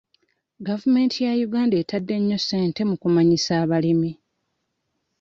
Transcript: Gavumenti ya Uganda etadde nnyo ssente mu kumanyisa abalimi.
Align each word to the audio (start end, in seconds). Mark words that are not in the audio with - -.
Gavumenti 0.67 1.17
ya 1.25 1.33
Uganda 1.47 1.75
etadde 1.83 2.15
nnyo 2.19 2.37
ssente 2.41 2.81
mu 2.89 2.95
kumanyisa 3.01 3.51
abalimi. 3.63 4.11